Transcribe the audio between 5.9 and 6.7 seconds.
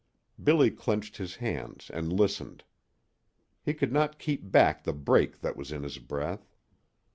breath.